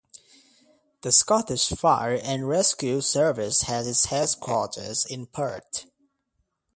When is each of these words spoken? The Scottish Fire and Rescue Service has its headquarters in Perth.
The 1.01 1.11
Scottish 1.11 1.69
Fire 1.69 2.19
and 2.23 2.47
Rescue 2.49 3.01
Service 3.01 3.61
has 3.69 3.85
its 3.87 4.05
headquarters 4.05 5.05
in 5.05 5.27
Perth. 5.27 5.85